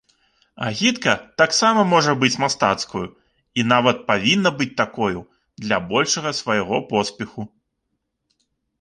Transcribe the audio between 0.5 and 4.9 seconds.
Агітка таксама можа быць мастацкаю і нават павінна быць